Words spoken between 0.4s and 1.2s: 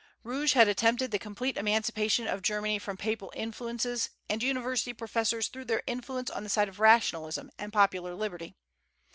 had attempted the